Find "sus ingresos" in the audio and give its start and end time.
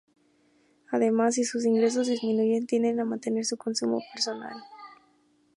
1.43-2.07